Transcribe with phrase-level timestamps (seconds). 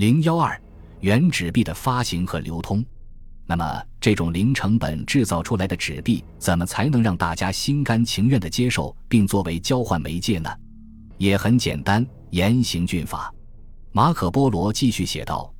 [0.00, 0.58] 零幺二，
[1.00, 2.82] 原纸币的发行和流通。
[3.44, 10.48] 那么，这种零成本制造出来的纸币，怎么才能让大家心甘情愿地接受，并作为交换媒介呢？
[11.18, 13.30] 也很简单，严刑峻法。
[13.92, 15.52] 马可·波罗继续写道：“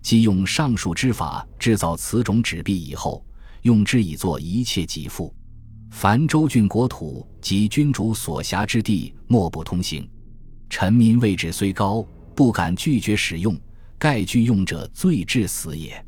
[0.00, 3.26] 即用上述之法制造此种纸币以后，
[3.62, 5.34] 用之以作一切给付，
[5.90, 10.08] 凡州郡国土及君主所辖之地，莫不通行。
[10.70, 12.06] 臣民位置虽高，
[12.36, 13.58] 不敢拒绝使用，
[13.98, 16.04] 盖拒用者，罪至死也。”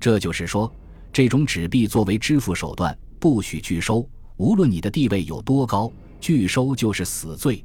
[0.00, 0.72] 这就是说，
[1.12, 4.08] 这种纸币作为支付手段，不许拒收。
[4.36, 7.64] 无论你的地位有多高，拒收就是死罪。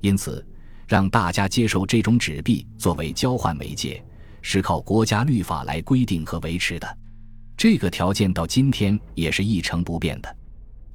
[0.00, 0.44] 因此，
[0.88, 4.04] 让大家接受这种纸币作为交换媒介，
[4.42, 6.98] 是靠国家律法来规定和维持的。
[7.56, 10.28] 这个条件到今天也是一成不变的。《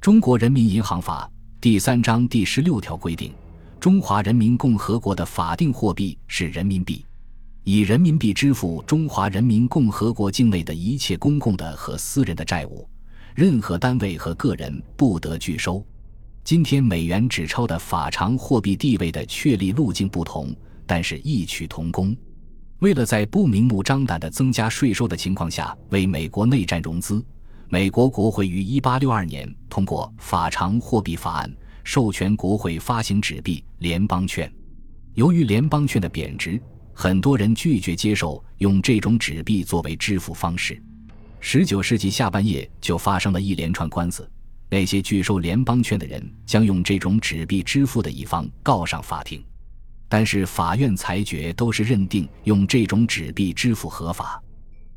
[0.00, 1.30] 中国人民银行法》
[1.60, 3.32] 第三章第十六条规定，
[3.80, 7.05] 中华人民共和国的法定货币是人民币。
[7.68, 12.88] 以人民币支付中华人民共和国境内的一切公共的和私人的债务，
[13.34, 15.84] 任何单位和个人不得拒收。
[16.44, 20.54] 今天美元纸钞的法偿货币地位的确立路径不同，
[20.86, 22.16] 但是异曲同工。
[22.78, 27.20] 为了在不明目张胆的增加税收的情况下为美国内战融资，
[27.68, 34.48] 美国国会于1862年通过法偿货币法案，授权国会发行纸币联邦券。
[35.14, 36.62] 由于联邦券的贬值。
[36.98, 40.82] 很多人拒绝接受用这种纸币作为支付方式。
[41.40, 44.26] 十九世纪下半叶就发生了一连串官司，
[44.70, 49.44] 那些拒收联邦券的人将用这种纸币支付的一方告上法庭，
[50.08, 54.42] 但是法院裁决都是认定用这种纸币支付合法。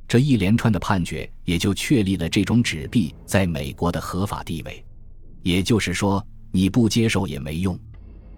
[0.08, 4.81] 这一连串的判决也就确立了这种纸币在美国的合法地位。
[5.44, 7.78] 也就是说，你不接受也没用。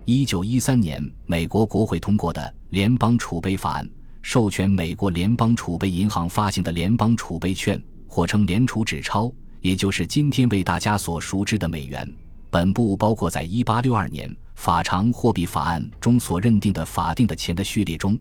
[0.05, 3.85] 一九一三年，美国国会通过的《联邦储备法案》，
[4.23, 12.11] 授权美国联邦储备银行发行的联邦储备券，或称联储纸钞，也就是今天为大家所熟知的美元。
[12.49, 18.17] 本部包括在一八六二年法偿货币法案中所认定的法定的钱的序列中。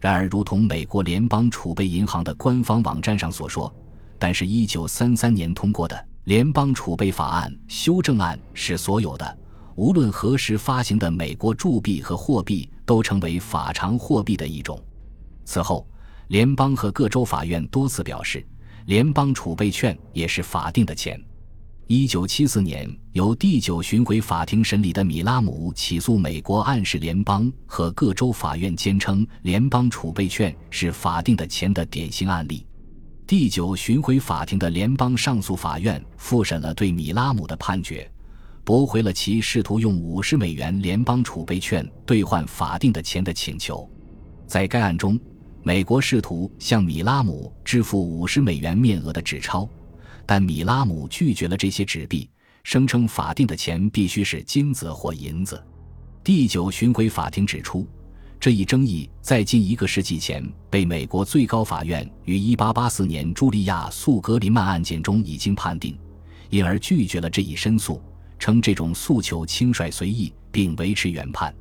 [0.00, 3.74] 然而，如同美国联邦储备银行的官方网站上所说，
[4.20, 9.38] 但是，一九三三年通过的《联邦储备法案》修正案是所有的。
[9.76, 14.80] 无论何时发行的美国铸币和货币都成为法偿货币的一种。
[15.44, 15.86] 此后，
[16.28, 18.46] 联邦和各州法院多次表示，
[18.86, 21.20] 联邦储备券也是法定的钱。
[21.86, 32.66] 一九七四年，由第九巡回法庭审理的米拉姆起诉美国，暗示联邦和各州法院坚称联邦储备券是法定的钱的典型案例。
[33.26, 38.10] 第九巡回法庭的联邦上诉法院复审了对米拉姆的判决。
[38.64, 43.88] 驳回了其试图用五十美元联邦储备券兑换法定的钱的请求。
[44.46, 45.20] 在该案中，
[45.62, 49.68] 美国试图向米拉姆支付五十美元面额的纸钞，
[50.24, 52.28] 但米拉姆拒绝了这些纸币，
[52.62, 55.62] 声称法定的钱必须是金子或银子。
[56.22, 57.86] 第九巡回法庭指出，
[58.40, 65.98] 这一争议在近一个世纪前被美国最高法院于一八八四年茱莉亚诉格林曼案件中已经判定，
[66.48, 68.00] 因而拒绝了这一申诉。
[68.38, 71.54] 称这种诉求轻率随意，并维持原判。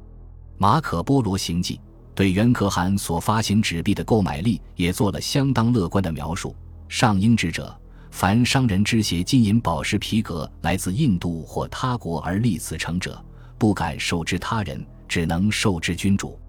[0.57, 1.79] 马可·波罗行记
[2.15, 6.55] 对袁可汗所发行纸币的购买力也做了相当乐观的描述。
[6.87, 7.75] 上英之者，
[8.11, 13.19] 凡商人之携金银宝石皮革来自印度或他国而立此成者，
[13.57, 16.39] 不敢授之他人，只能授之君主。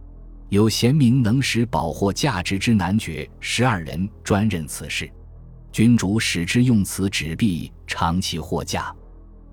[0.50, 5.10] 有贤明能使宝货价值之男爵十二人专任此事，
[5.72, 8.94] 君主使之用此纸币长其货价。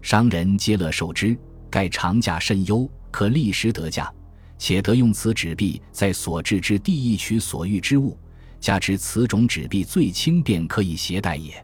[0.01, 1.38] 商人皆乐受之，
[1.69, 4.12] 盖长价甚优，可立时得价，
[4.57, 8.17] 且得用此纸币在所至之地一取所欲之物，
[8.59, 11.63] 加之此种纸币最轻便，可以携带也。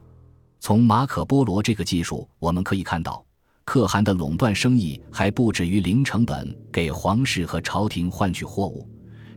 [0.60, 3.26] 从马可·波罗这个技术，我们可以看到，
[3.66, 8.88] 可汗的垄断生意还不止于零成本给皇室和朝廷换取货物，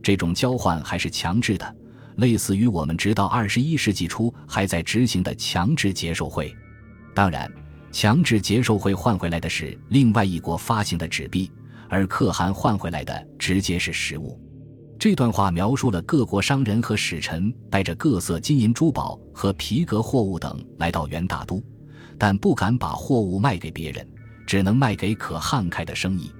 [0.02, 1.76] 这种交换还是强制的，
[2.16, 6.54] 类似于我们直到二十一世纪初还在执行的强制接受会。
[7.14, 7.50] 当然。
[7.92, 11.50] 强制接受会换回来的是另外一国发行的纸币，
[11.88, 14.40] 而可汗换回来的直接是实物。
[14.98, 21.62] 这段话描述了各国商人和使臣带着各色金银珠宝和皮革货物等来到元大都，
[22.18, 24.06] 但不敢把货物卖给别人，
[24.46, 26.30] 只能卖给可汗开的生意。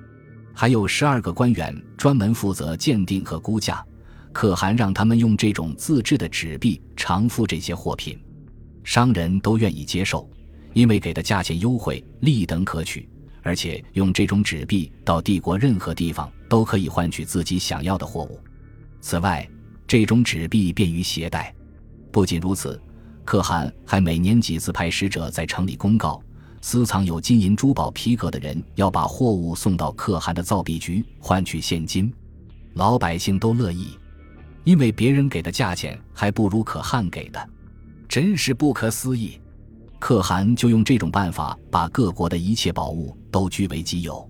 [0.53, 3.83] 还有十二个官员专门负责鉴定和估价，
[4.31, 8.19] 可汗让他们用这种自制的纸币偿付这些货品，
[8.85, 10.29] 商人都愿意接受。
[10.73, 13.09] 因为给的价钱优惠，立等可取，
[13.43, 18.41] 而且用这种纸币到帝国任何地方都可以换取自己想要的货物。
[19.01, 19.49] 此外，
[19.87, 21.55] 这种纸币便于携带。
[22.13, 22.81] 不仅如此，
[23.25, 26.23] 可汗还每年几次派使者在城里公告，
[26.61, 32.13] 私藏有金银珠宝皮革的人要把货物送到可汗的造币局换取现金。
[32.75, 33.99] 老百姓都乐意，
[34.65, 37.49] 因为别人给的价钱还不如可汗给的，
[38.09, 39.41] 真是不可思议。
[40.01, 44.29] 可汗就用这种办法把各国的一切宝物都据为己有。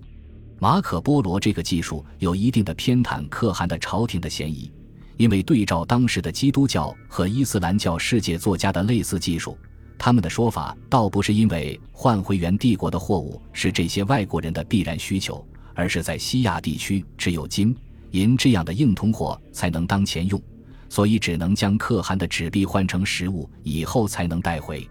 [0.59, 4.71] 马可波罗这个技术有一定的偏袒可汗的朝廷的嫌疑。
[5.17, 9.55] 因为对照当时的基督教和伊斯兰教世界作家的类似技术，
[9.95, 15.45] 他们的说法倒不是因为换回原帝国的货物是这些外国人的必然需求，
[15.75, 17.75] 而是在西亚地区只有金
[18.11, 20.41] 银这样的硬通货才能当钱用，
[20.89, 24.89] 所以只能将可汗的纸币换成实物以后才能带回。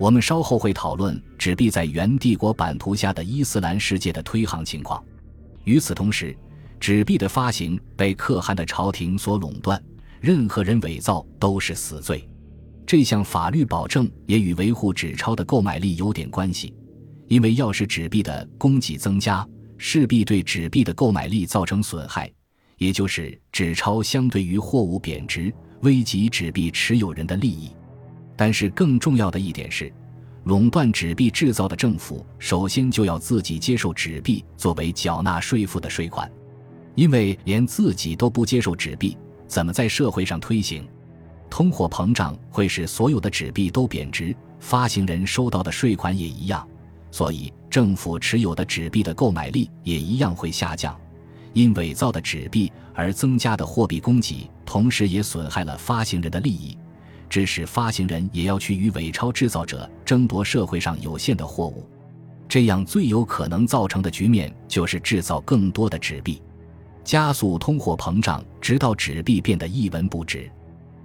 [0.00, 5.04] 我们稍后会讨论纸币在原帝国版图下的伊斯兰世界的推行情况。
[5.64, 6.34] 与此同时。
[6.80, 9.78] 纸币的发行被可汗的朝廷所垄断，
[10.18, 12.26] 任何人伪造都是死罪。
[12.86, 16.74] 这项法律保证也与维护纸钞的购买力有点关系，
[17.28, 19.46] 因为要使纸币的供给增加，
[19.76, 22.32] 势必对纸币的购买力造成损害，
[22.78, 27.68] 也就是纸钞相对于货物贬值，危及纸币持有人的利益。
[28.40, 29.92] 但是更重要的一点是，
[30.44, 36.26] 垄断纸币制造的政府首先就要自己接受纸币作为缴纳税赋的税款。
[36.94, 39.14] 因为连自己都不接受纸币，
[39.46, 40.88] 怎么在社会上推行？
[41.50, 46.66] 通货膨胀会使所有的纸币都贬值，发行人收到的税款也一样，
[47.10, 50.98] 所以政府持有的纸币的购买力也一样会下降。
[51.52, 56.74] 因伪造的纸币而增加的货币供给，同时也损害了发行人的利益，
[57.30, 61.88] 致使发行人也要去与伪钞制造者争夺社会上有限的货物。
[62.48, 66.42] 这样最有可能造成的局面就是制造更多的纸币。
[67.04, 70.50] 加速通货膨胀，直到纸币变得一文不值。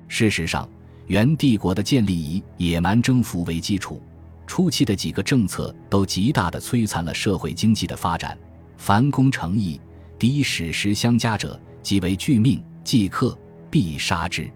[0.07, 0.67] 事实上，
[1.07, 4.01] 元帝国的建立以野蛮征服为基础，
[4.47, 8.37] 初期的几个政策都极大地摧残了社会经济的发展。
[8.77, 9.79] 凡攻城邑，
[10.19, 13.37] 敌使石相加者，即为拒命，即克，
[13.69, 14.49] 必杀之。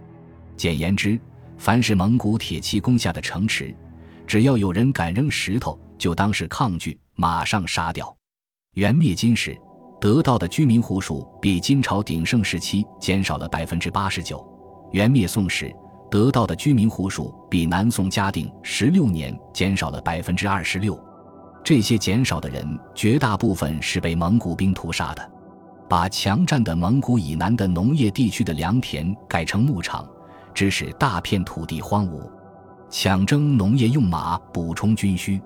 [0.57, 1.19] 简言之，
[1.59, 3.75] 凡是蒙古铁骑攻下的城池，
[4.25, 8.15] 只要有人敢扔石头，就当是抗拒，马上杀掉。
[8.73, 9.55] 元灭金时。
[10.01, 14.41] 得到的居民户数比金朝鼎盛时期减少了百分之八十九。
[14.93, 15.75] 元灭宋时，
[16.09, 20.97] 得到的居民户数比南宋嘉定十六年减少了百分之二十六。
[21.65, 22.65] 这些减少的人，
[22.95, 25.31] 绝大部分是被蒙古兵屠杀的，
[25.89, 30.09] 把强占的蒙古以南的农业地区的良田改成牧场，
[30.53, 32.21] 致使大片土地荒芜。
[32.89, 35.41] 抢征农业用马补充军需，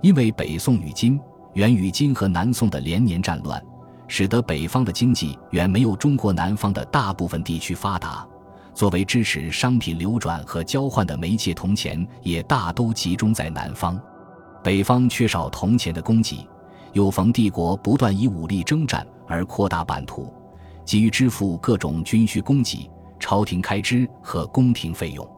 [0.00, 1.20] 因为北宋与金、
[1.54, 3.62] 元与金和南宋的连年战乱。
[4.10, 8.26] 使得北方的经济远没有中国南方的大部分地区发达，
[8.72, 14.00] 作为支持商品流转和交换的媒介，铜钱也大都集中在南方。
[14.64, 16.48] 北方缺少铜钱的供给，
[16.94, 20.32] 又逢帝国不断以武力征战而扩大版图，
[20.86, 25.28] 急于支付各种军需供给、朝廷开支和宫廷费用，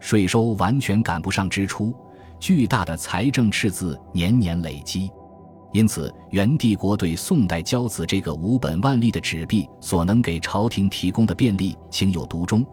[0.00, 1.94] 税收完全赶不上支出，
[2.38, 5.10] 巨大的财政赤字年年累积。
[5.72, 12.64] 因此，元帝国对宋代交子这个无本万利的纸币所能给朝廷提供的便利情有独钟，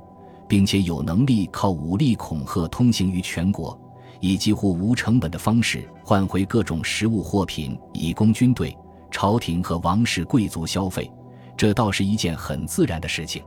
[0.48, 3.78] 并且有能力靠武力恐吓通行于全国，
[4.22, 8.78] 以几乎无成本的方式换回各种实物货品以供军队、
[9.12, 11.12] 朝廷和王室贵族消费，
[11.58, 13.44] 这倒是一件很自然的事情。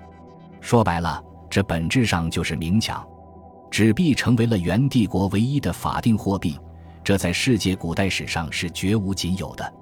[0.60, 3.06] 说白了，这本质上就是明抢，
[3.70, 6.58] 纸币成为了元帝国唯一的法定货币。
[7.04, 9.72] 这在世界古代史上是绝无仅有的，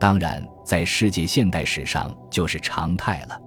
[0.00, 3.38] 当然，在世界现代史上就是常态了。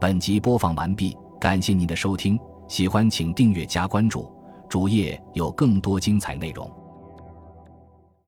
[0.00, 2.36] 本集播放完毕，感谢您的收听，
[2.66, 4.28] 喜欢请订阅加关注，
[4.68, 6.68] 主页有更多精彩内容。